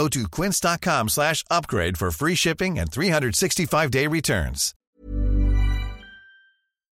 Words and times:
Go 0.00 0.08
to 0.08 0.28
quince.com 0.30 1.08
slash 1.10 1.44
upgrade 1.50 1.98
for 1.98 2.10
free 2.10 2.34
shipping 2.34 2.78
and 2.78 2.86
365-day 2.86 4.06
returns. 4.06 4.72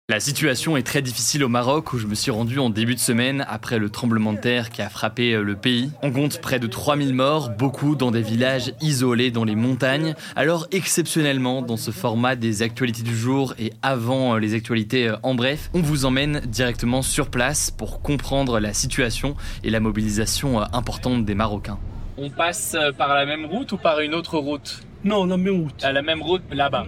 La 0.08 0.20
situation 0.20 0.78
est 0.78 0.84
très 0.84 1.02
difficile 1.02 1.44
au 1.44 1.48
Maroc 1.48 1.94
où 1.94 1.98
je 1.98 2.06
me 2.06 2.14
suis 2.14 2.30
rendu 2.30 2.60
en 2.60 2.70
début 2.70 2.94
de 2.94 3.00
semaine 3.00 3.44
après 3.48 3.80
le 3.80 3.90
tremblement 3.90 4.34
de 4.34 4.40
terre 4.40 4.70
qui 4.70 4.84
a 4.84 4.90
frappé 4.90 5.34
euh, 5.34 5.42
le 5.42 5.56
pays. 5.56 5.90
On 6.04 6.12
compte 6.12 6.42
près 6.42 6.60
de 6.60 6.68
3000 6.68 7.16
morts, 7.16 7.50
beaucoup 7.50 7.96
dans 7.96 8.12
des 8.12 8.22
villages 8.22 8.74
isolés 8.82 9.32
dans 9.32 9.46
les 9.46 9.56
montagnes. 9.56 10.14
Alors 10.36 10.68
exceptionnellement 10.72 11.64
dans 11.64 11.78
ce 11.78 11.90
format 11.90 12.36
des 12.36 12.62
actualités 12.62 13.02
du 13.02 13.18
jour 13.18 13.56
et 13.58 13.74
avant 13.82 14.36
euh, 14.36 14.40
les 14.40 14.54
actualités 14.54 15.08
euh, 15.08 15.16
en 15.24 15.34
bref, 15.34 15.72
on 15.74 15.82
vous 15.82 16.06
emmène 16.06 16.42
directement 16.42 17.02
sur 17.02 17.32
place 17.32 17.72
pour 17.72 18.04
comprendre 18.04 18.60
la 18.60 18.74
situation 18.74 19.36
et 19.64 19.72
la 19.72 19.80
mobilisation 19.80 20.60
importante 20.60 21.26
des 21.26 21.34
Marocains. 21.34 21.80
On 22.18 22.30
passe 22.30 22.76
par 22.98 23.16
la 23.16 23.26
même 23.26 23.46
route 23.46 23.72
ou 23.72 23.78
par 23.78 24.00
une 24.00 24.14
autre 24.14 24.38
route? 24.38 24.82
Non, 25.04 25.26
la 25.26 25.38
même 25.38 25.64
route. 25.64 25.84
À 25.84 25.92
la 25.92 26.04
même 26.04 26.22
route 26.22 26.44
là-bas. 26.52 26.86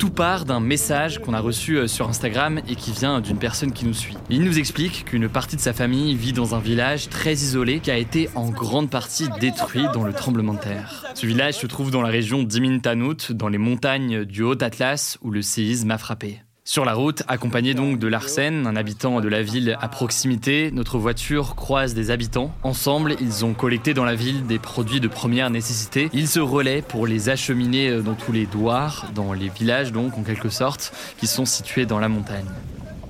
Tout 0.00 0.10
part 0.10 0.44
d'un 0.44 0.58
message 0.58 1.20
qu'on 1.20 1.32
a 1.32 1.40
reçu 1.40 1.76
euh, 1.76 1.86
sur 1.86 2.08
Instagram 2.08 2.60
et 2.68 2.74
qui 2.74 2.90
vient 2.90 3.20
d'une 3.20 3.38
personne 3.38 3.72
qui 3.72 3.86
nous 3.86 3.94
suit. 3.94 4.16
Il 4.30 4.42
nous 4.42 4.58
explique 4.58 5.04
qu'une 5.04 5.28
partie 5.28 5.54
de 5.54 5.60
sa 5.60 5.72
famille 5.72 6.16
vit 6.16 6.32
dans 6.32 6.56
un 6.56 6.58
village 6.58 7.08
très 7.08 7.34
isolé 7.34 7.78
qui 7.78 7.92
a 7.92 7.96
été 7.96 8.28
en 8.34 8.50
grande 8.50 8.90
partie 8.90 9.28
détruit 9.40 9.86
dans 9.94 10.02
le 10.02 10.12
tremblement 10.12 10.54
de 10.54 10.58
terre. 10.58 11.04
Ce 11.14 11.26
village 11.26 11.54
se 11.54 11.66
trouve 11.68 11.92
dans 11.92 12.02
la 12.02 12.08
région 12.08 12.42
d'Imin 12.42 12.80
Tanout, 12.80 13.30
dans 13.30 13.48
les 13.48 13.58
montagnes 13.58 14.24
du 14.24 14.42
Haut 14.42 14.60
Atlas 14.60 15.16
où 15.22 15.30
le 15.30 15.42
séisme 15.42 15.92
a 15.92 15.98
frappé. 15.98 16.40
Sur 16.66 16.86
la 16.86 16.94
route, 16.94 17.22
accompagné 17.28 17.74
donc 17.74 17.98
de 17.98 18.08
Larsen, 18.08 18.66
un 18.66 18.74
habitant 18.74 19.20
de 19.20 19.28
la 19.28 19.42
ville 19.42 19.76
à 19.82 19.88
proximité, 19.88 20.70
notre 20.72 20.96
voiture 20.96 21.56
croise 21.56 21.92
des 21.92 22.10
habitants. 22.10 22.54
Ensemble, 22.62 23.16
ils 23.20 23.44
ont 23.44 23.52
collecté 23.52 23.92
dans 23.92 24.06
la 24.06 24.14
ville 24.14 24.46
des 24.46 24.58
produits 24.58 24.98
de 24.98 25.06
première 25.06 25.50
nécessité. 25.50 26.08
Ils 26.14 26.26
se 26.26 26.40
relaient 26.40 26.80
pour 26.80 27.06
les 27.06 27.28
acheminer 27.28 28.00
dans 28.00 28.14
tous 28.14 28.32
les 28.32 28.46
douars, 28.46 29.10
dans 29.14 29.34
les 29.34 29.50
villages 29.50 29.92
donc 29.92 30.16
en 30.16 30.22
quelque 30.22 30.48
sorte, 30.48 30.94
qui 31.18 31.26
sont 31.26 31.44
situés 31.44 31.84
dans 31.84 31.98
la 31.98 32.08
montagne. 32.08 32.48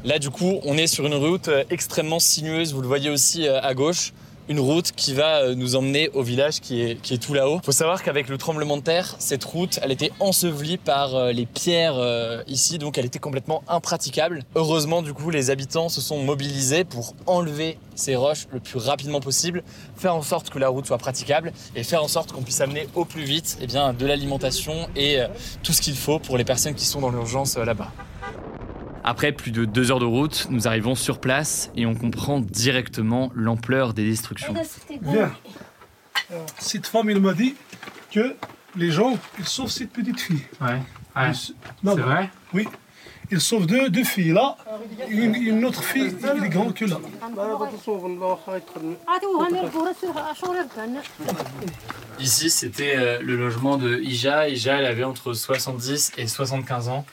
Là 0.03 0.19
du 0.19 0.31
coup, 0.31 0.59
on 0.65 0.77
est 0.77 0.89
sur 0.89 1.07
une 1.07 1.15
route 1.15 1.49
extrêmement 1.71 2.19
sinueuse, 2.19 2.75
vous 2.75 2.83
le 2.83 2.89
voyez 2.89 3.09
aussi 3.09 3.47
euh, 3.47 3.61
à 3.63 3.73
gauche 3.73 4.13
une 4.49 4.61
route 4.61 4.93
qui 4.93 5.15
va 5.15 5.43
euh, 5.43 5.55
nous 5.55 5.77
emmener 5.77 6.11
au 6.11 6.23
village 6.23 6.61
qui 6.61 6.83
est, 6.83 7.01
qui 7.01 7.15
est 7.15 7.19
tout 7.19 7.35
là-haut. 7.35 7.59
Il 7.63 7.65
faut 7.65 7.73
savoir 7.73 8.03
qu'avec 8.03 8.29
le 8.29 8.39
tremblement 8.39 8.77
de 8.77 8.83
terre, 8.83 9.17
cette 9.19 9.45
route, 9.45 9.79
elle 9.83 9.93
était 9.93 10.13
ensevelie 10.21 10.77
par 10.77 11.15
euh, 11.15 11.33
les 11.33 11.47
pierres 11.47 11.97
euh, 11.97 12.43
ici, 12.47 12.79
donc 12.79 12.99
elle 12.99 13.07
était 13.07 13.19
complètement 13.19 13.63
impraticable. 13.69 14.43
Heureusement, 14.55 15.03
du 15.03 15.15
coup, 15.15 15.31
les 15.31 15.51
habitants 15.51 15.89
se 15.89 16.01
sont 16.01 16.23
mobilisés 16.23 16.85
pour 16.85 17.15
enlever 17.27 17.79
ces 17.95 18.17
roches 18.17 18.47
le 18.53 18.61
plus 18.61 18.79
rapidement 18.79 19.21
possible, 19.21 19.63
faire 19.97 20.15
en 20.15 20.23
sorte 20.23 20.51
que 20.51 20.59
la 20.59 20.69
route 20.69 20.87
soit 20.87 20.99
praticable 20.99 21.53
et 21.77 21.85
faire 21.85 22.03
en 22.03 22.09
sorte 22.09 22.33
qu'on 22.33 22.43
puisse 22.43 22.61
amener 22.61 22.89
au 22.95 23.05
plus 23.05 23.25
vite 23.25 23.59
eh 23.61 23.67
bien, 23.67 23.93
de 23.93 24.07
l'alimentation 24.07 24.89
et 24.97 25.19
tout 25.63 25.73
ce 25.73 25.81
qu'il 25.81 25.97
faut 25.97 26.19
pour 26.19 26.37
les 26.37 26.45
personnes 26.45 26.75
qui 26.75 26.85
sont 26.85 27.01
dans 27.01 27.11
l'urgence 27.11 27.57
là-bas. 27.57 27.93
Après 29.07 29.33
plus 29.33 29.51
de 29.51 29.67
deux 29.67 29.91
heures 29.91 29.99
de 30.01 30.07
route, 30.07 30.47
nous 30.49 30.67
arrivons 30.67 30.95
sur 30.95 31.21
place 31.21 31.71
et 31.77 31.85
on 31.85 31.95
comprend 31.95 32.41
directement 32.41 33.31
l'ampleur 33.35 33.93
des 33.93 34.05
destructions. 34.05 34.55
Bien. 35.03 35.31
Cette 36.59 36.87
femme, 36.87 37.11
il 37.11 37.21
m'a 37.21 37.35
dit 37.35 37.55
que 38.11 38.35
les 38.77 38.91
gens, 38.91 39.19
ils 39.39 39.45
sauvent 39.45 39.71
cette 39.71 39.91
petite 39.91 40.19
fille. 40.19 40.43
Ouais. 40.61 40.81
C'est 41.35 42.01
vrai? 42.01 42.31
Oui. 42.55 42.67
Ils 43.31 43.41
sauvent 43.41 43.67
deux, 43.67 43.89
deux 43.91 44.05
filles 44.05 44.33
là, 44.33 44.57
une, 45.09 45.35
une 45.35 45.65
autre 45.65 45.83
fille, 45.83 46.15
elle 46.23 46.45
est 46.45 46.49
grande 46.49 46.75
que 46.75 46.85
là. 46.87 46.99
Ici, 52.21 52.51
c'était 52.51 52.97
euh, 52.97 53.19
le 53.23 53.37
logement 53.37 53.77
de 53.77 53.99
Ija. 54.01 54.49
Ija, 54.49 54.79
elle 54.79 54.87
avait 54.87 55.05
entre 55.05 55.33
70 55.33 56.13
et 56.19 56.27
75 56.27 56.89
ans. 56.89 57.05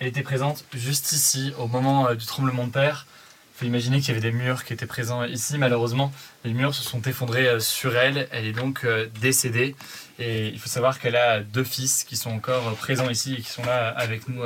Elle 0.00 0.06
était 0.06 0.22
présente 0.22 0.64
juste 0.74 1.12
ici 1.12 1.52
au 1.58 1.66
moment 1.66 2.08
euh, 2.08 2.14
du 2.14 2.24
tremblement 2.24 2.66
de 2.66 2.72
terre. 2.72 3.06
Il 3.54 3.58
faut 3.58 3.66
imaginer 3.66 3.98
qu'il 3.98 4.08
y 4.08 4.10
avait 4.12 4.20
des 4.20 4.36
murs 4.36 4.64
qui 4.64 4.72
étaient 4.72 4.86
présents 4.86 5.24
ici. 5.24 5.58
Malheureusement, 5.58 6.12
les 6.44 6.52
murs 6.52 6.72
se 6.72 6.84
sont 6.84 7.02
effondrés 7.02 7.48
euh, 7.48 7.58
sur 7.58 7.96
elle. 7.96 8.28
Elle 8.30 8.46
est 8.46 8.52
donc 8.52 8.84
euh, 8.84 9.08
décédée. 9.20 9.74
Et 10.20 10.48
il 10.48 10.58
faut 10.60 10.68
savoir 10.68 11.00
qu'elle 11.00 11.16
a 11.16 11.40
deux 11.40 11.64
fils 11.64 12.04
qui 12.04 12.16
sont 12.16 12.30
encore 12.30 12.74
présents 12.76 13.10
ici 13.10 13.34
et 13.34 13.42
qui 13.42 13.50
sont 13.50 13.64
là 13.64 13.88
avec 13.88 14.28
nous 14.28 14.42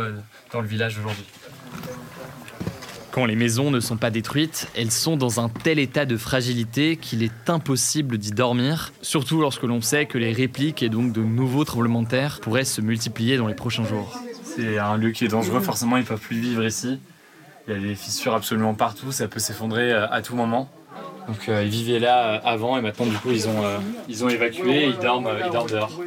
dans 0.52 0.60
le 0.60 0.66
village 0.66 0.98
aujourd'hui. 0.98 1.24
Quand 3.10 3.24
les 3.24 3.36
maisons 3.36 3.70
ne 3.70 3.80
sont 3.80 3.96
pas 3.96 4.10
détruites, 4.10 4.68
elles 4.74 4.90
sont 4.90 5.16
dans 5.16 5.40
un 5.40 5.48
tel 5.48 5.78
état 5.78 6.04
de 6.04 6.18
fragilité 6.18 6.98
qu'il 6.98 7.22
est 7.22 7.48
impossible 7.48 8.18
d'y 8.18 8.32
dormir, 8.32 8.92
surtout 9.00 9.40
lorsque 9.40 9.62
l'on 9.62 9.80
sait 9.80 10.04
que 10.04 10.18
les 10.18 10.32
répliques 10.32 10.82
et 10.82 10.90
donc 10.90 11.12
de 11.12 11.22
nouveaux 11.22 11.64
tremblements 11.64 12.02
de 12.02 12.08
terre 12.08 12.40
pourraient 12.40 12.64
se 12.64 12.82
multiplier 12.82 13.38
dans 13.38 13.46
les 13.46 13.54
prochains 13.54 13.84
jours. 13.84 14.22
C'est 14.54 14.78
un 14.78 14.96
lieu 14.96 15.10
qui 15.10 15.24
est 15.24 15.28
dangereux, 15.28 15.60
forcément 15.60 15.96
ils 15.96 16.04
peuvent 16.04 16.20
plus 16.20 16.38
vivre 16.38 16.64
ici. 16.64 17.00
Il 17.66 17.74
y 17.74 17.76
a 17.76 17.80
des 17.80 17.94
fissures 17.94 18.34
absolument 18.34 18.74
partout, 18.74 19.12
ça 19.12 19.28
peut 19.28 19.40
s'effondrer 19.40 19.92
euh, 19.92 20.06
à 20.10 20.20
tout 20.20 20.34
moment. 20.34 20.68
Donc 21.28 21.48
euh, 21.48 21.62
ils 21.62 21.70
vivaient 21.70 22.00
là 22.00 22.34
euh, 22.34 22.38
avant 22.44 22.76
et 22.76 22.82
maintenant 22.82 23.06
du 23.06 23.16
coup 23.16 23.30
ils 23.30 23.48
ont, 23.48 23.62
ils 24.08 24.24
ont 24.24 24.28
évacué 24.28 24.84
et 24.84 24.86
ils 24.88 24.98
dorment, 24.98 25.30
ils 25.44 25.50
dorment 25.50 25.70
dehors. 25.70 26.00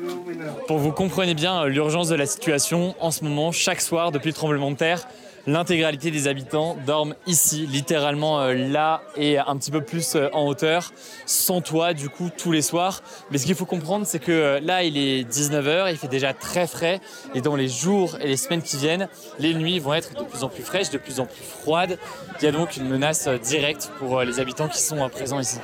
Pour 0.67 0.77
vous 0.77 0.91
compreniez 0.91 1.33
bien 1.33 1.65
l'urgence 1.65 2.09
de 2.09 2.15
la 2.15 2.25
situation, 2.25 2.93
en 2.99 3.11
ce 3.11 3.23
moment, 3.23 3.51
chaque 3.51 3.81
soir 3.81 4.11
depuis 4.11 4.29
le 4.29 4.33
tremblement 4.33 4.69
de 4.69 4.75
terre, 4.75 5.07
L'intégralité 5.47 6.09
des 6.09 6.27
habitants 6.27 6.75
dorment 6.87 7.13
ici, 7.27 7.67
littéralement 7.67 8.41
euh, 8.41 8.53
là 8.53 9.03
et 9.15 9.37
un 9.37 9.55
petit 9.57 9.69
peu 9.69 9.81
plus 9.81 10.15
euh, 10.15 10.27
en 10.33 10.47
hauteur, 10.47 10.91
sans 11.27 11.61
toit 11.61 11.93
du 11.93 12.09
coup 12.09 12.31
tous 12.35 12.51
les 12.51 12.63
soirs. 12.63 13.03
Mais 13.29 13.37
ce 13.37 13.45
qu'il 13.45 13.53
faut 13.53 13.65
comprendre, 13.65 14.07
c'est 14.07 14.17
que 14.17 14.31
euh, 14.31 14.59
là 14.59 14.83
il 14.83 14.97
est 14.97 15.23
19h, 15.29 15.91
il 15.91 15.97
fait 15.97 16.07
déjà 16.07 16.33
très 16.33 16.65
frais 16.65 16.99
et 17.35 17.41
dans 17.41 17.55
les 17.55 17.67
jours 17.67 18.17
et 18.21 18.27
les 18.27 18.37
semaines 18.37 18.63
qui 18.63 18.77
viennent, 18.77 19.07
les 19.37 19.53
nuits 19.53 19.77
vont 19.77 19.93
être 19.93 20.15
de 20.15 20.23
plus 20.23 20.43
en 20.43 20.49
plus 20.49 20.63
fraîches, 20.63 20.89
de 20.89 20.97
plus 20.97 21.19
en 21.19 21.27
plus 21.27 21.43
froides. 21.43 21.99
Il 22.39 22.45
y 22.45 22.47
a 22.47 22.51
donc 22.51 22.77
une 22.77 22.89
menace 22.89 23.27
directe 23.27 23.91
pour 23.99 24.21
les 24.21 24.39
habitants 24.39 24.67
qui 24.67 24.81
sont 24.81 25.07
présents 25.09 25.39
ici. 25.39 25.59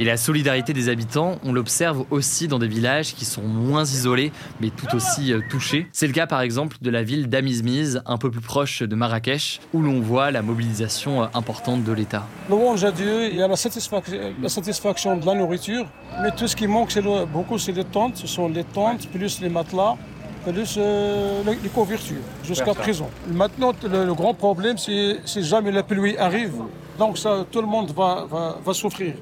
Et 0.00 0.04
la 0.04 0.16
solidarité 0.16 0.72
des 0.72 0.88
habitants, 0.88 1.38
on 1.44 1.52
l'observe 1.52 2.04
aussi 2.10 2.48
dans 2.48 2.58
des 2.58 2.66
villages 2.66 3.14
qui 3.14 3.24
sont 3.24 3.42
moins 3.42 3.84
isolés, 3.84 4.32
mais 4.60 4.70
tout 4.70 4.92
aussi 4.96 5.32
euh, 5.32 5.40
touchés. 5.48 5.86
C'est 5.92 6.08
le 6.08 6.12
cas 6.12 6.26
par 6.26 6.40
exemple 6.40 6.78
de 6.82 6.90
la 6.90 7.04
ville 7.04 7.28
d'Amizmiz, 7.28 8.02
un 8.04 8.18
peu 8.18 8.28
plus 8.28 8.40
proche 8.40 8.82
de 8.82 8.96
Marrakech, 8.96 9.60
où 9.72 9.80
l'on 9.80 10.00
voit 10.00 10.32
la 10.32 10.42
mobilisation 10.42 11.22
euh, 11.22 11.26
importante 11.32 11.84
de 11.84 11.92
l'État. 11.92 12.26
Louange 12.50 12.82
à 12.82 12.90
Dieu, 12.90 13.28
il 13.30 13.36
y 13.36 13.42
a 13.42 13.46
la 13.46 13.54
satisfaction, 13.54 15.16
de 15.16 15.26
la 15.26 15.34
nourriture, 15.34 15.86
mais 16.22 16.32
tout 16.32 16.48
ce 16.48 16.56
qui 16.56 16.66
manque 16.66 16.90
c'est 16.90 17.02
beaucoup, 17.32 17.58
c'est 17.58 17.70
les 17.70 17.84
tentes. 17.84 18.16
Ce 18.16 18.26
sont 18.26 18.48
les 18.48 18.64
tentes, 18.64 19.06
plus 19.10 19.40
les 19.40 19.48
matelas, 19.48 19.96
plus 20.44 20.74
euh, 20.76 21.40
les 21.62 21.68
couvertures, 21.68 22.16
jusqu'à 22.42 22.74
présent. 22.74 23.10
Maintenant, 23.28 23.72
le, 23.84 24.12
grand 24.12 24.34
problème, 24.34 24.76
c'est 24.76 25.20
si 25.24 25.44
jamais 25.44 25.70
la 25.70 25.84
pluie 25.84 26.16
arrive, 26.18 26.54
donc 26.98 27.16
ça, 27.16 27.44
tout 27.48 27.60
le 27.60 27.68
monde 27.68 27.92
va, 27.92 28.26
va, 28.28 28.58
va 28.64 28.74
souffrir. 28.74 29.14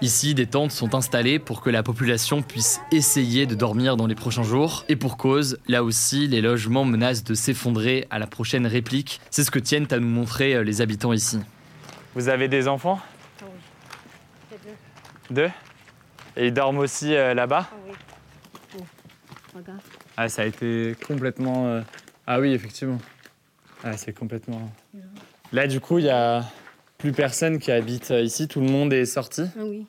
Ici, 0.00 0.32
des 0.32 0.46
tentes 0.46 0.70
sont 0.70 0.94
installées 0.94 1.40
pour 1.40 1.60
que 1.60 1.70
la 1.70 1.82
population 1.82 2.40
puisse 2.40 2.80
essayer 2.92 3.46
de 3.46 3.56
dormir 3.56 3.96
dans 3.96 4.06
les 4.06 4.14
prochains 4.14 4.44
jours. 4.44 4.84
Et 4.88 4.94
pour 4.94 5.16
cause, 5.16 5.58
là 5.66 5.82
aussi, 5.82 6.28
les 6.28 6.40
logements 6.40 6.84
menacent 6.84 7.24
de 7.24 7.34
s'effondrer 7.34 8.06
à 8.08 8.20
la 8.20 8.28
prochaine 8.28 8.64
réplique. 8.64 9.20
C'est 9.30 9.42
ce 9.42 9.50
que 9.50 9.58
tiennent 9.58 9.88
à 9.90 9.98
nous 9.98 10.06
montrer 10.06 10.54
euh, 10.54 10.62
les 10.62 10.80
habitants 10.80 11.12
ici. 11.12 11.40
Vous 12.14 12.28
avez 12.28 12.46
des 12.46 12.68
enfants? 12.68 13.00
Oui. 13.42 14.56
Deux? 15.30 15.50
Et 16.36 16.46
ils 16.46 16.54
dorment 16.54 16.78
aussi 16.78 17.16
euh, 17.16 17.34
là-bas? 17.34 17.68
Oui. 17.88 18.84
Regarde. 19.52 19.80
Ah, 20.16 20.28
ça 20.28 20.42
a 20.42 20.44
été 20.44 20.94
complètement. 21.08 21.66
Euh, 21.66 21.80
ah 22.28 22.38
oui, 22.38 22.52
effectivement. 22.52 22.98
Ah, 23.82 23.96
c'est 23.96 24.12
complètement. 24.12 24.70
Là, 25.52 25.66
du 25.66 25.80
coup, 25.80 25.98
il 25.98 26.04
y 26.04 26.10
a 26.10 26.44
plus 26.97 27.11
personne 27.11 27.59
qui 27.59 27.71
habite 27.71 28.11
euh, 28.11 28.21
ici, 28.21 28.47
tout 28.47 28.61
le 28.61 28.67
monde 28.69 28.93
est 28.93 29.05
sorti 29.05 29.43
ah 29.57 29.63
Oui. 29.63 29.85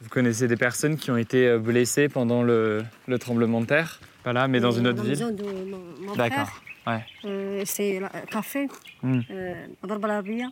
Vous 0.00 0.08
connaissez 0.08 0.48
des 0.48 0.56
personnes 0.56 0.96
qui 0.96 1.10
ont 1.10 1.16
été 1.18 1.46
euh, 1.46 1.58
blessées 1.58 2.08
pendant 2.08 2.42
le, 2.42 2.84
tremblement 3.20 3.60
de 3.60 3.66
terre 3.66 4.00
Pas 4.24 4.32
là, 4.32 4.48
mais 4.48 4.60
dans 4.60 4.72
une 4.72 4.86
autre 4.86 5.02
ville 5.02 5.36
D'accord. 6.16 6.62
Ouais. 6.86 7.04
Euh, 7.26 7.62
c'est 7.66 8.00
café. 8.30 8.68
Hmm. 9.02 9.20
ضرب 9.86 10.04
العربية 10.04 10.50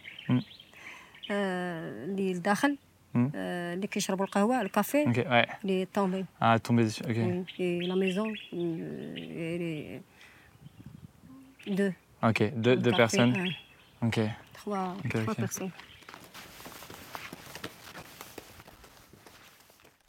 اللي 1.31 2.35
لداخل 2.35 2.77
Hmm. 3.15 3.31
Euh, 3.35 3.77
dès 3.77 3.89
que 3.89 4.01
je 4.01 4.13
bois 4.13 4.27
le 4.27 4.31
kahwa, 4.31 4.63
le 4.63 4.69
café, 4.69 5.05
Ok, 5.07 5.17
ouais. 5.31 5.47
il 5.65 5.71
est 5.71 5.91
tombé. 5.91 6.27
Ah, 6.41 6.59
tombé 6.59 6.85
dessus. 6.85 7.03
Ok. 7.09 7.17
Oui. 7.17 7.45
Et 7.59 7.81
la 7.87 7.97
maison, 7.97 8.27
euh, 8.53 9.55
elle 9.57 9.63
est 9.63 10.03
deux. 11.79 11.93
Ok, 12.23 12.53
deux, 12.55 12.73
Un 12.73 12.77
deux 12.77 12.91
café, 12.91 12.97
personnes. 13.17 13.35
un, 14.03 14.07
Ok. 14.07 14.21
trois, 14.64 14.96
Ok, 15.04 15.12
trois 15.12 15.34
ok. 15.34 15.36
personnes. 15.36 15.72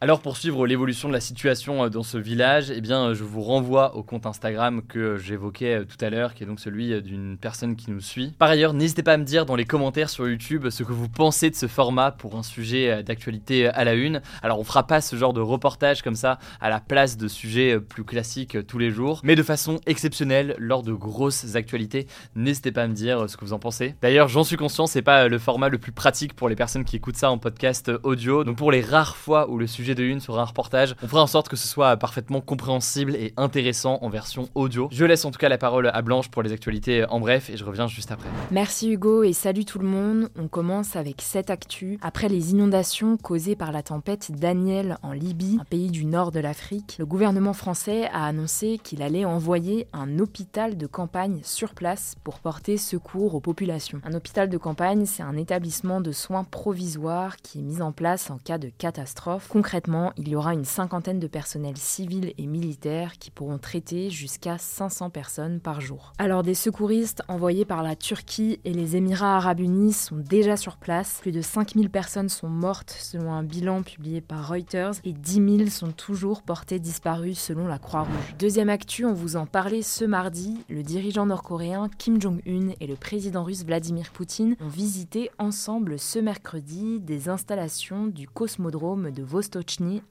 Alors 0.04 0.20
pour 0.20 0.36
suivre 0.36 0.66
l'évolution 0.66 1.08
de 1.08 1.14
la 1.14 1.20
situation 1.20 1.84
euh, 1.84 1.88
dans 1.88 2.02
ce 2.02 2.18
village, 2.18 2.70
eh 2.70 2.82
bien, 2.82 3.06
euh, 3.06 3.14
je 3.14 3.24
vous 3.24 3.40
renvoie 3.40 3.96
au 3.96 4.02
compte 4.02 4.26
Instagram 4.26 4.82
que 4.86 5.16
j'évoquais 5.16 5.76
euh, 5.76 5.84
tout 5.86 5.96
à 6.04 6.10
l'heure, 6.10 6.34
qui 6.34 6.42
est 6.42 6.46
donc 6.46 6.60
celui 6.60 7.00
d'une 7.00 7.38
personne 7.38 7.74
qui 7.74 7.90
nous 7.90 8.02
suit. 8.02 8.34
Par 8.38 8.50
ailleurs, 8.50 8.74
n'hésitez 8.74 9.02
pas 9.02 9.14
à 9.14 9.16
me 9.16 9.24
dire 9.24 9.46
dans 9.46 9.56
les 9.56 9.64
commentaires 9.64 10.10
sur 10.10 10.28
YouTube 10.28 10.68
ce 10.68 10.82
que 10.82 10.92
vous 10.92 11.08
pensez 11.08 11.48
de 11.48 11.54
ce 11.54 11.68
format 11.68 12.10
pour 12.10 12.36
un 12.36 12.42
sujet 12.42 13.02
d'actualité 13.02 13.68
à 13.68 13.82
la 13.84 13.94
une. 13.94 14.20
Alors 14.42 14.60
on 14.60 14.64
fera 14.64 14.86
pas 14.86 15.00
ce 15.00 15.16
genre 15.16 15.32
de 15.32 15.40
reportage 15.40 16.02
comme 16.02 16.16
ça 16.16 16.38
à 16.60 16.68
la 16.68 16.80
place 16.80 17.16
de 17.16 17.26
sujets 17.26 17.80
plus 17.80 18.04
classiques 18.04 18.58
tous 18.66 18.76
les 18.76 18.90
jours, 18.90 19.22
mais 19.24 19.36
de 19.36 19.42
façon 19.42 19.80
exceptionnelle 19.86 20.54
lors 20.58 20.82
de 20.82 20.92
grosses 20.92 21.56
actualités. 21.56 22.08
N'hésitez 22.34 22.72
pas 22.72 22.82
à 22.82 22.88
me 22.88 22.94
dire 22.94 23.30
ce 23.30 23.38
que 23.38 23.46
vous 23.46 23.54
en 23.54 23.58
pensez. 23.58 23.94
D'ailleurs, 24.02 24.28
j'en 24.28 24.44
suis 24.44 24.56
conscient, 24.56 24.86
c'est 24.86 25.00
pas 25.00 25.28
le 25.28 25.38
format 25.38 25.70
le 25.70 25.78
plus 25.78 25.92
pratique 25.92 26.34
pour 26.34 26.50
les 26.50 26.56
personnes 26.56 26.84
qui 26.84 26.96
écoutent 26.96 27.16
ça 27.16 27.30
en 27.30 27.38
podcast 27.38 27.90
audio. 28.02 28.44
Donc 28.44 28.58
pour 28.58 28.70
les 28.70 28.82
rares 28.82 29.16
fois 29.16 29.48
où 29.48 29.56
le 29.56 29.66
sujet 29.66 29.93
de 29.94 30.04
une 30.04 30.20
sera 30.20 30.42
un 30.42 30.46
reportage, 30.46 30.94
on 31.02 31.08
fera 31.08 31.22
en 31.22 31.26
sorte 31.26 31.48
que 31.48 31.56
ce 31.56 31.68
soit 31.68 31.96
parfaitement 31.96 32.40
compréhensible 32.40 33.14
et 33.16 33.32
intéressant 33.36 33.98
en 34.02 34.08
version 34.08 34.48
audio. 34.54 34.88
Je 34.90 35.04
laisse 35.04 35.24
en 35.24 35.30
tout 35.30 35.38
cas 35.38 35.48
la 35.48 35.58
parole 35.58 35.90
à 35.92 36.02
Blanche 36.02 36.28
pour 36.28 36.42
les 36.42 36.52
actualités 36.52 37.04
en 37.08 37.20
bref 37.20 37.50
et 37.50 37.56
je 37.56 37.64
reviens 37.64 37.86
juste 37.86 38.12
après. 38.12 38.28
Merci 38.50 38.90
Hugo 38.90 39.22
et 39.22 39.32
salut 39.32 39.64
tout 39.64 39.78
le 39.78 39.86
monde. 39.86 40.28
On 40.38 40.48
commence 40.48 40.96
avec 40.96 41.20
cette 41.20 41.50
actu. 41.50 41.98
Après 42.02 42.28
les 42.28 42.52
inondations 42.52 43.16
causées 43.16 43.56
par 43.56 43.72
la 43.72 43.82
tempête 43.82 44.32
Daniel 44.32 44.98
en 45.02 45.12
Libye, 45.12 45.58
un 45.60 45.64
pays 45.64 45.90
du 45.90 46.04
nord 46.04 46.32
de 46.32 46.40
l'Afrique, 46.40 46.96
le 46.98 47.06
gouvernement 47.06 47.52
français 47.52 48.08
a 48.12 48.26
annoncé 48.26 48.80
qu'il 48.82 49.02
allait 49.02 49.24
envoyer 49.24 49.86
un 49.92 50.18
hôpital 50.18 50.76
de 50.76 50.86
campagne 50.86 51.40
sur 51.42 51.74
place 51.74 52.14
pour 52.24 52.38
porter 52.38 52.76
secours 52.76 53.34
aux 53.34 53.40
populations. 53.40 54.00
Un 54.04 54.14
hôpital 54.14 54.48
de 54.48 54.58
campagne, 54.58 55.06
c'est 55.06 55.22
un 55.22 55.36
établissement 55.36 56.00
de 56.00 56.12
soins 56.12 56.44
provisoire 56.44 57.36
qui 57.36 57.58
est 57.58 57.62
mis 57.62 57.82
en 57.82 57.92
place 57.92 58.30
en 58.30 58.38
cas 58.38 58.58
de 58.58 58.68
catastrophe. 58.68 59.48
Concrètement, 59.48 59.83
il 60.16 60.28
y 60.28 60.36
aura 60.36 60.54
une 60.54 60.64
cinquantaine 60.64 61.18
de 61.18 61.26
personnels 61.26 61.76
civils 61.76 62.32
et 62.38 62.46
militaires 62.46 63.18
qui 63.18 63.30
pourront 63.30 63.58
traiter 63.58 64.10
jusqu'à 64.10 64.56
500 64.58 65.10
personnes 65.10 65.60
par 65.60 65.80
jour. 65.80 66.12
Alors 66.18 66.42
des 66.42 66.54
secouristes 66.54 67.22
envoyés 67.28 67.64
par 67.64 67.82
la 67.82 67.96
Turquie 67.96 68.60
et 68.64 68.72
les 68.72 68.96
Émirats 68.96 69.36
arabes 69.36 69.60
unis 69.60 69.92
sont 69.92 70.16
déjà 70.16 70.56
sur 70.56 70.76
place. 70.76 71.18
Plus 71.20 71.32
de 71.32 71.42
5000 71.42 71.90
personnes 71.90 72.28
sont 72.28 72.48
mortes 72.48 72.96
selon 72.98 73.32
un 73.32 73.42
bilan 73.42 73.82
publié 73.82 74.20
par 74.20 74.48
Reuters 74.48 74.94
et 75.04 75.12
10 75.12 75.58
000 75.58 75.70
sont 75.70 75.92
toujours 75.92 76.42
portées 76.42 76.78
disparues 76.78 77.34
selon 77.34 77.66
la 77.66 77.78
Croix-Rouge. 77.78 78.34
Deuxième 78.38 78.70
actu, 78.70 79.04
on 79.04 79.12
vous 79.12 79.36
en 79.36 79.46
parlait 79.46 79.82
ce 79.82 80.04
mardi, 80.04 80.58
le 80.68 80.82
dirigeant 80.82 81.26
nord-coréen 81.26 81.88
Kim 81.98 82.20
Jong-un 82.20 82.70
et 82.80 82.86
le 82.86 82.96
président 82.96 83.44
russe 83.44 83.64
Vladimir 83.64 84.10
Poutine 84.12 84.56
ont 84.60 84.68
visité 84.68 85.30
ensemble 85.38 85.98
ce 85.98 86.18
mercredi 86.18 87.00
des 87.00 87.28
installations 87.28 88.06
du 88.06 88.28
cosmodrome 88.28 89.10
de 89.10 89.22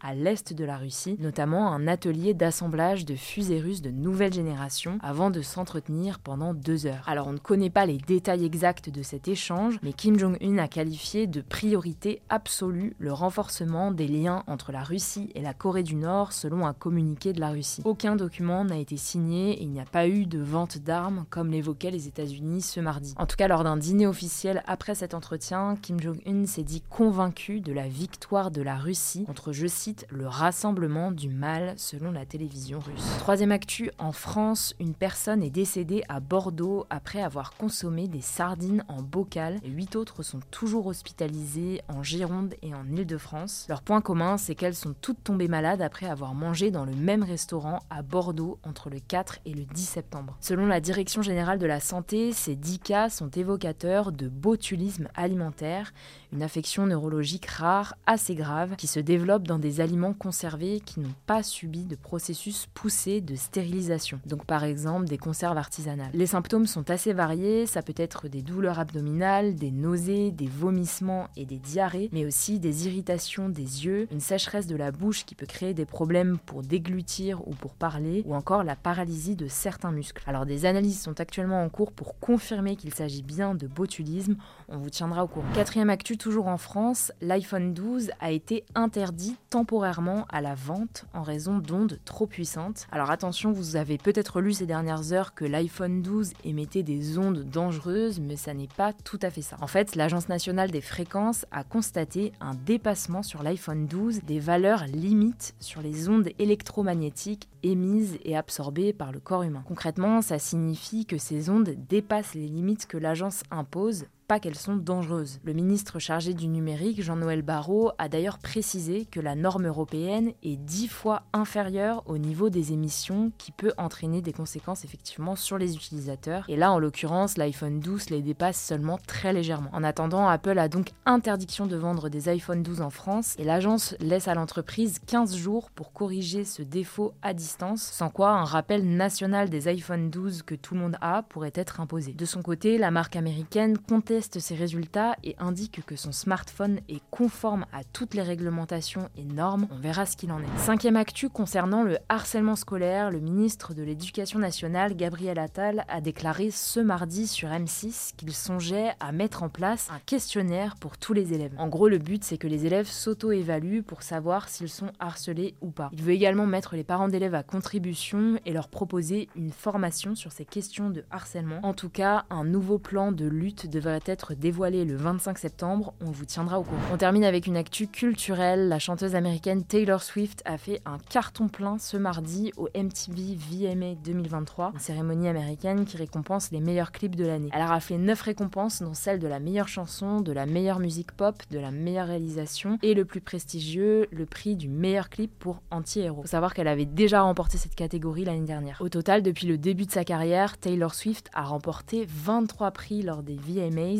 À 0.01 0.15
l'est 0.15 0.51
de 0.51 0.65
la 0.65 0.77
Russie, 0.77 1.15
notamment 1.19 1.71
un 1.71 1.87
atelier 1.87 2.33
d'assemblage 2.33 3.05
de 3.05 3.15
fusées 3.15 3.59
russes 3.59 3.83
de 3.83 3.91
nouvelle 3.91 4.33
génération 4.33 4.97
avant 5.03 5.29
de 5.29 5.43
s'entretenir 5.43 6.17
pendant 6.17 6.55
deux 6.55 6.87
heures. 6.87 7.03
Alors 7.05 7.27
on 7.27 7.33
ne 7.33 7.37
connaît 7.37 7.69
pas 7.69 7.85
les 7.85 7.99
détails 7.99 8.45
exacts 8.45 8.89
de 8.89 9.03
cet 9.03 9.27
échange, 9.27 9.77
mais 9.83 9.93
Kim 9.93 10.17
Jong-un 10.17 10.57
a 10.57 10.67
qualifié 10.67 11.27
de 11.27 11.41
priorité 11.41 12.23
absolue 12.29 12.95
le 12.97 13.13
renforcement 13.13 13.91
des 13.91 14.07
liens 14.07 14.43
entre 14.47 14.71
la 14.71 14.81
Russie 14.81 15.29
et 15.35 15.41
la 15.41 15.53
Corée 15.53 15.83
du 15.83 15.95
Nord 15.95 16.33
selon 16.33 16.65
un 16.65 16.73
communiqué 16.73 17.31
de 17.31 17.39
la 17.39 17.51
Russie. 17.51 17.83
Aucun 17.85 18.15
document 18.15 18.65
n'a 18.65 18.77
été 18.77 18.97
signé 18.97 19.51
et 19.51 19.61
il 19.61 19.69
n'y 19.69 19.79
a 19.79 19.85
pas 19.85 20.07
eu 20.07 20.25
de 20.25 20.39
vente 20.39 20.79
d'armes 20.79 21.25
comme 21.29 21.51
l'évoquaient 21.51 21.91
les 21.91 22.07
États-Unis 22.07 22.63
ce 22.63 22.79
mardi. 22.79 23.13
En 23.17 23.27
tout 23.27 23.35
cas, 23.35 23.47
lors 23.47 23.63
d'un 23.63 23.77
dîner 23.77 24.07
officiel 24.07 24.63
après 24.65 24.95
cet 24.95 25.13
entretien, 25.13 25.77
Kim 25.79 25.99
Jong-un 25.99 26.47
s'est 26.47 26.63
dit 26.63 26.81
convaincu 26.89 27.61
de 27.61 27.71
la 27.71 27.87
victoire 27.87 28.49
de 28.49 28.63
la 28.63 28.77
Russie 28.77 29.25
contre, 29.25 29.42
je 29.51 29.67
cite, 29.67 30.05
le 30.09 30.27
rassemblement 30.27 31.11
du 31.11 31.29
mal 31.29 31.73
selon 31.77 32.11
la 32.11 32.25
télévision 32.25 32.79
russe. 32.79 33.17
Troisième 33.19 33.51
actu, 33.51 33.91
en 33.97 34.11
France, 34.11 34.75
une 34.79 34.93
personne 34.93 35.43
est 35.43 35.49
décédée 35.49 36.03
à 36.07 36.19
Bordeaux 36.19 36.85
après 36.89 37.21
avoir 37.21 37.53
consommé 37.55 38.07
des 38.07 38.21
sardines 38.21 38.85
en 38.87 39.01
bocal 39.01 39.59
huit 39.73 39.95
autres 39.95 40.23
sont 40.23 40.39
toujours 40.51 40.87
hospitalisées 40.87 41.81
en 41.87 42.03
Gironde 42.03 42.53
et 42.61 42.73
en 42.73 42.85
Île-de-France. 42.85 43.65
Leur 43.67 43.81
point 43.81 44.01
commun, 44.01 44.37
c'est 44.37 44.55
qu'elles 44.55 44.75
sont 44.75 44.93
toutes 45.01 45.23
tombées 45.23 45.47
malades 45.47 45.81
après 45.81 46.05
avoir 46.05 46.33
mangé 46.35 46.71
dans 46.71 46.85
le 46.85 46.93
même 46.93 47.23
restaurant 47.23 47.79
à 47.89 48.01
Bordeaux 48.01 48.59
entre 48.63 48.89
le 48.89 48.99
4 48.99 49.39
et 49.45 49.53
le 49.53 49.65
10 49.65 49.81
septembre. 49.83 50.37
Selon 50.39 50.65
la 50.65 50.79
Direction 50.79 51.21
générale 51.21 51.59
de 51.59 51.65
la 51.65 51.79
santé, 51.79 52.31
ces 52.33 52.55
10 52.55 52.79
cas 52.79 53.09
sont 53.09 53.29
évocateurs 53.29 54.11
de 54.11 54.27
botulisme 54.27 55.07
alimentaire, 55.15 55.91
une 56.31 56.43
affection 56.43 56.85
neurologique 56.85 57.47
rare, 57.47 57.95
assez 58.05 58.35
grave, 58.35 58.75
qui 58.75 58.87
se 58.87 58.99
développe 58.99 59.32
dans 59.41 59.59
des 59.59 59.81
aliments 59.81 60.13
conservés 60.13 60.79
qui 60.79 60.99
n'ont 60.99 61.15
pas 61.25 61.41
subi 61.41 61.85
de 61.85 61.95
processus 61.95 62.67
poussé 62.73 63.21
de 63.21 63.35
stérilisation, 63.35 64.19
donc 64.25 64.45
par 64.45 64.63
exemple 64.63 65.07
des 65.07 65.17
conserves 65.17 65.57
artisanales. 65.57 66.11
Les 66.13 66.27
symptômes 66.27 66.67
sont 66.67 66.89
assez 66.89 67.13
variés, 67.13 67.65
ça 67.65 67.81
peut 67.81 67.93
être 67.97 68.27
des 68.27 68.41
douleurs 68.41 68.79
abdominales, 68.79 69.55
des 69.55 69.71
nausées, 69.71 70.31
des 70.31 70.47
vomissements 70.47 71.27
et 71.35 71.45
des 71.45 71.57
diarrhées, 71.57 72.09
mais 72.11 72.25
aussi 72.25 72.59
des 72.59 72.87
irritations 72.87 73.49
des 73.49 73.85
yeux, 73.85 74.07
une 74.11 74.19
sécheresse 74.19 74.67
de 74.67 74.75
la 74.75 74.91
bouche 74.91 75.25
qui 75.25 75.35
peut 75.35 75.45
créer 75.45 75.73
des 75.73 75.85
problèmes 75.85 76.37
pour 76.45 76.61
déglutir 76.61 77.47
ou 77.47 77.51
pour 77.51 77.73
parler, 77.73 78.23
ou 78.25 78.35
encore 78.35 78.63
la 78.63 78.75
paralysie 78.75 79.35
de 79.35 79.47
certains 79.47 79.91
muscles. 79.91 80.23
Alors 80.27 80.45
des 80.45 80.65
analyses 80.65 81.01
sont 81.01 81.19
actuellement 81.19 81.63
en 81.63 81.69
cours 81.69 81.91
pour 81.91 82.19
confirmer 82.19 82.75
qu'il 82.75 82.93
s'agit 82.93 83.23
bien 83.23 83.55
de 83.55 83.67
botulisme, 83.67 84.35
on 84.67 84.77
vous 84.77 84.89
tiendra 84.89 85.23
au 85.23 85.27
courant. 85.27 85.45
Quatrième 85.53 85.89
actu, 85.89 86.17
toujours 86.17 86.47
en 86.47 86.57
France, 86.57 87.11
l'iPhone 87.21 87.73
12 87.73 88.11
a 88.19 88.31
été 88.31 88.65
interdit 88.75 89.22
temporairement 89.49 90.25
à 90.29 90.41
la 90.41 90.55
vente 90.55 91.05
en 91.13 91.21
raison 91.21 91.59
d'ondes 91.59 91.99
trop 92.05 92.27
puissantes. 92.27 92.87
Alors 92.91 93.11
attention, 93.11 93.51
vous 93.51 93.75
avez 93.75 93.97
peut-être 93.97 94.41
lu 94.41 94.53
ces 94.53 94.65
dernières 94.65 95.13
heures 95.13 95.33
que 95.33 95.45
l'iPhone 95.45 96.01
12 96.01 96.33
émettait 96.43 96.83
des 96.83 97.17
ondes 97.17 97.43
dangereuses, 97.43 98.19
mais 98.19 98.35
ça 98.35 98.53
n'est 98.53 98.67
pas 98.67 98.93
tout 98.93 99.19
à 99.21 99.29
fait 99.29 99.41
ça. 99.41 99.57
En 99.61 99.67
fait, 99.67 99.95
l'Agence 99.95 100.29
nationale 100.29 100.71
des 100.71 100.81
fréquences 100.81 101.45
a 101.51 101.63
constaté 101.63 102.33
un 102.39 102.53
dépassement 102.65 103.23
sur 103.23 103.43
l'iPhone 103.43 103.87
12 103.87 104.21
des 104.23 104.39
valeurs 104.39 104.85
limites 104.87 105.55
sur 105.59 105.81
les 105.81 106.09
ondes 106.09 106.29
électromagnétiques 106.39 107.47
émises 107.63 108.17
et 108.25 108.35
absorbées 108.35 108.93
par 108.93 109.11
le 109.11 109.19
corps 109.19 109.43
humain. 109.43 109.63
Concrètement, 109.67 110.21
ça 110.21 110.39
signifie 110.39 111.05
que 111.05 111.17
ces 111.17 111.49
ondes 111.49 111.75
dépassent 111.89 112.35
les 112.35 112.47
limites 112.47 112.87
que 112.87 112.97
l'agence 112.97 113.43
impose 113.51 114.05
pas 114.27 114.39
qu'elles 114.39 114.57
sont 114.57 114.75
dangereuses. 114.75 115.39
Le 115.43 115.53
ministre 115.53 115.99
chargé 115.99 116.33
du 116.33 116.47
numérique, 116.47 117.01
Jean-Noël 117.01 117.41
Barrot, 117.41 117.91
a 117.97 118.09
d'ailleurs 118.09 118.39
précisé 118.39 119.05
que 119.05 119.19
la 119.19 119.35
norme 119.35 119.67
européenne 119.67 120.31
est 120.43 120.55
dix 120.55 120.87
fois 120.87 121.23
inférieure 121.33 122.03
au 122.05 122.17
niveau 122.17 122.49
des 122.49 122.73
émissions 122.73 123.31
qui 123.37 123.51
peut 123.51 123.73
entraîner 123.77 124.21
des 124.21 124.33
conséquences 124.33 124.85
effectivement 124.85 125.35
sur 125.35 125.57
les 125.57 125.75
utilisateurs. 125.75 126.45
Et 126.47 126.55
là, 126.55 126.71
en 126.71 126.79
l'occurrence, 126.79 127.37
l'iPhone 127.37 127.79
12 127.79 128.09
les 128.09 128.21
dépasse 128.21 128.61
seulement 128.61 128.99
très 129.05 129.33
légèrement. 129.33 129.69
En 129.73 129.83
attendant, 129.83 130.27
Apple 130.27 130.57
a 130.57 130.69
donc 130.69 130.89
interdiction 131.05 131.65
de 131.65 131.75
vendre 131.75 132.09
des 132.09 132.29
iPhone 132.29 132.63
12 132.63 132.81
en 132.81 132.89
France 132.89 133.35
et 133.37 133.43
l'agence 133.43 133.95
laisse 133.99 134.27
à 134.27 134.35
l'entreprise 134.35 134.99
15 135.07 135.35
jours 135.35 135.69
pour 135.71 135.93
corriger 135.93 136.45
ce 136.45 136.61
défaut 136.61 137.13
à 137.21 137.33
distance, 137.33 137.81
sans 137.81 138.09
quoi 138.09 138.31
un 138.31 138.45
rappel 138.45 138.85
national 138.85 139.49
des 139.49 139.67
iPhone 139.67 140.09
12 140.09 140.43
que 140.43 140.55
tout 140.55 140.73
le 140.73 140.79
monde 140.79 140.97
a 141.01 141.23
pourrait 141.23 141.51
être 141.55 141.79
imposé. 141.79 142.13
De 142.13 142.25
son 142.25 142.41
côté, 142.41 142.77
la 142.77 142.91
marque 142.91 143.15
américaine 143.15 143.77
conteste 144.13 144.39
ses 144.39 144.53
résultats 144.53 145.15
et 145.23 145.35
indique 145.39 145.83
que 145.87 145.95
son 145.95 146.11
smartphone 146.11 146.81
est 146.87 147.01
conforme 147.09 147.65
à 147.73 147.83
toutes 147.83 148.13
les 148.13 148.21
réglementations 148.21 149.09
et 149.17 149.23
normes. 149.23 149.67
On 149.71 149.79
verra 149.79 150.05
ce 150.05 150.15
qu'il 150.15 150.31
en 150.31 150.39
est. 150.39 150.57
Cinquième 150.59 150.97
actu 150.97 151.29
concernant 151.29 151.81
le 151.81 151.97
harcèlement 152.09 152.55
scolaire, 152.55 153.09
le 153.09 153.19
ministre 153.19 153.73
de 153.73 153.81
l'Éducation 153.81 154.37
nationale, 154.37 154.95
Gabriel 154.95 155.39
Attal, 155.39 155.83
a 155.87 155.99
déclaré 155.99 156.51
ce 156.51 156.79
mardi 156.79 157.25
sur 157.25 157.49
M6 157.49 158.11
qu'il 158.15 158.33
songeait 158.33 158.91
à 158.99 159.11
mettre 159.11 159.41
en 159.41 159.49
place 159.49 159.89
un 159.91 159.99
questionnaire 160.05 160.75
pour 160.75 160.99
tous 160.99 161.13
les 161.13 161.33
élèves. 161.33 161.55
En 161.57 161.67
gros, 161.67 161.87
le 161.87 161.97
but 161.97 162.23
c'est 162.23 162.37
que 162.37 162.47
les 162.47 162.67
élèves 162.67 162.87
s'auto-évaluent 162.87 163.81
pour 163.81 164.03
savoir 164.03 164.47
s'ils 164.47 164.69
sont 164.69 164.91
harcelés 164.99 165.55
ou 165.61 165.71
pas. 165.71 165.89
Il 165.91 166.03
veut 166.03 166.13
également 166.13 166.45
mettre 166.45 166.75
les 166.75 166.83
parents 166.83 167.07
d'élèves 167.07 167.33
à 167.33 167.41
contribution 167.41 168.39
et 168.45 168.53
leur 168.53 168.67
proposer 168.67 169.27
une 169.35 169.51
formation 169.51 170.13
sur 170.13 170.31
ces 170.31 170.45
questions 170.45 170.91
de 170.91 171.03
harcèlement. 171.09 171.61
En 171.63 171.73
tout 171.73 171.89
cas, 171.89 172.25
un 172.29 172.45
nouveau 172.45 172.77
plan 172.77 173.11
de 173.11 173.25
lutte 173.25 173.67
devrait 173.67 174.02
être 174.05 174.33
dévoilée 174.33 174.85
le 174.85 174.95
25 174.95 175.37
septembre, 175.37 175.93
on 176.01 176.11
vous 176.11 176.25
tiendra 176.25 176.59
au 176.59 176.63
courant. 176.63 176.81
On 176.91 176.97
termine 176.97 177.23
avec 177.23 177.47
une 177.47 177.57
actu 177.57 177.87
culturelle. 177.87 178.67
La 178.67 178.79
chanteuse 178.79 179.15
américaine 179.15 179.63
Taylor 179.63 180.01
Swift 180.01 180.41
a 180.45 180.57
fait 180.57 180.81
un 180.85 180.97
carton 181.09 181.47
plein 181.47 181.77
ce 181.77 181.97
mardi 181.97 182.51
au 182.57 182.69
MTV 182.75 183.35
VMA 183.35 183.95
2023, 184.03 184.71
une 184.73 184.79
cérémonie 184.79 185.27
américaine 185.27 185.85
qui 185.85 185.97
récompense 185.97 186.51
les 186.51 186.59
meilleurs 186.59 186.91
clips 186.91 187.15
de 187.15 187.25
l'année. 187.25 187.49
Elle 187.53 187.61
a 187.61 187.67
raflé 187.67 187.97
9 187.97 188.21
récompenses, 188.21 188.81
dont 188.81 188.93
celle 188.93 189.19
de 189.19 189.27
la 189.27 189.39
meilleure 189.39 189.67
chanson, 189.67 190.21
de 190.21 190.31
la 190.31 190.45
meilleure 190.45 190.79
musique 190.79 191.11
pop, 191.11 191.35
de 191.51 191.59
la 191.59 191.71
meilleure 191.71 192.07
réalisation 192.07 192.77
et 192.81 192.93
le 192.93 193.05
plus 193.05 193.21
prestigieux, 193.21 194.07
le 194.11 194.25
prix 194.25 194.55
du 194.55 194.69
meilleur 194.69 195.09
clip 195.09 195.31
pour 195.39 195.61
Anti-Héros. 195.71 196.23
Faut 196.23 196.27
savoir 196.27 196.53
qu'elle 196.53 196.67
avait 196.67 196.85
déjà 196.85 197.21
remporté 197.21 197.57
cette 197.57 197.75
catégorie 197.75 198.25
l'année 198.25 198.45
dernière. 198.45 198.77
Au 198.81 198.89
total, 198.89 199.23
depuis 199.23 199.47
le 199.47 199.57
début 199.57 199.85
de 199.85 199.91
sa 199.91 200.03
carrière, 200.03 200.57
Taylor 200.57 200.93
Swift 200.93 201.29
a 201.33 201.43
remporté 201.43 202.05
23 202.07 202.71
prix 202.71 203.01
lors 203.01 203.23
des 203.23 203.35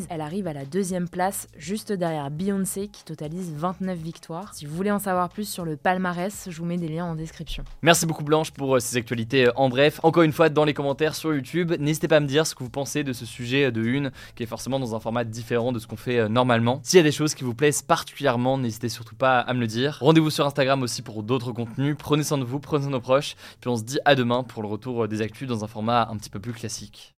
Elle 0.09 0.21
arrive 0.21 0.47
à 0.47 0.53
la 0.53 0.65
deuxième 0.65 1.07
place, 1.07 1.47
juste 1.57 1.91
derrière 1.91 2.31
Beyoncé 2.31 2.87
qui 2.87 3.03
totalise 3.03 3.51
29 3.55 3.97
victoires. 3.97 4.53
Si 4.53 4.65
vous 4.65 4.75
voulez 4.75 4.91
en 4.91 4.99
savoir 4.99 5.29
plus 5.29 5.47
sur 5.47 5.65
le 5.65 5.77
palmarès, 5.77 6.47
je 6.49 6.57
vous 6.57 6.65
mets 6.65 6.77
des 6.77 6.87
liens 6.87 7.05
en 7.05 7.15
description. 7.15 7.63
Merci 7.81 8.05
beaucoup 8.05 8.23
Blanche 8.23 8.51
pour 8.51 8.75
euh, 8.75 8.79
ces 8.79 8.97
actualités 8.97 9.47
euh, 9.47 9.51
en 9.55 9.69
bref. 9.69 9.99
Encore 10.03 10.23
une 10.23 10.31
fois, 10.31 10.49
dans 10.49 10.65
les 10.65 10.73
commentaires 10.73 11.15
sur 11.15 11.33
YouTube, 11.33 11.73
n'hésitez 11.79 12.07
pas 12.07 12.17
à 12.17 12.19
me 12.19 12.27
dire 12.27 12.47
ce 12.47 12.55
que 12.55 12.63
vous 12.63 12.69
pensez 12.69 13.03
de 13.03 13.13
ce 13.13 13.25
sujet 13.25 13.71
de 13.71 13.83
une, 13.83 14.11
qui 14.35 14.43
est 14.43 14.47
forcément 14.47 14.79
dans 14.79 14.95
un 14.95 14.99
format 14.99 15.23
différent 15.23 15.71
de 15.71 15.79
ce 15.79 15.87
qu'on 15.87 15.97
fait 15.97 16.19
euh, 16.19 16.27
normalement. 16.27 16.79
S'il 16.83 16.97
y 16.97 17.01
a 17.01 17.03
des 17.03 17.11
choses 17.11 17.35
qui 17.35 17.43
vous 17.43 17.53
plaisent 17.53 17.81
particulièrement, 17.81 18.57
n'hésitez 18.57 18.89
surtout 18.89 19.15
pas 19.15 19.39
à 19.39 19.53
me 19.53 19.59
le 19.59 19.67
dire. 19.67 19.97
Rendez-vous 20.01 20.31
sur 20.31 20.45
Instagram 20.45 20.81
aussi 20.81 21.01
pour 21.01 21.23
d'autres 21.23 21.51
contenus. 21.51 21.95
Prenez 21.97 22.23
soin 22.23 22.37
de 22.37 22.43
vous, 22.43 22.59
prenez 22.59 22.83
soin 22.83 22.89
de 22.89 22.95
nos 22.95 23.01
proches. 23.01 23.35
Puis 23.61 23.69
on 23.69 23.77
se 23.77 23.83
dit 23.83 23.99
à 24.05 24.15
demain 24.15 24.43
pour 24.43 24.63
le 24.63 24.67
retour 24.67 25.07
des 25.07 25.21
actus 25.21 25.47
dans 25.47 25.63
un 25.63 25.67
format 25.67 26.07
un 26.09 26.17
petit 26.17 26.29
peu 26.29 26.39
plus 26.39 26.53
classique. 26.53 27.13